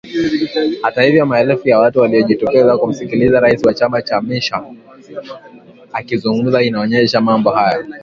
Hata 0.81 1.01
hivyo 1.03 1.25
maelfu 1.25 1.69
ya 1.69 1.79
watu 1.79 1.99
waliojitokeza 1.99 2.77
kumsikiliza 2.77 3.39
rais 3.39 3.63
wa 3.65 3.73
chama 3.73 4.01
Chamisa 4.01 4.65
akizungumza 5.93 6.63
inaonyesha 6.63 7.21
mambo 7.21 7.49
haya. 7.49 7.85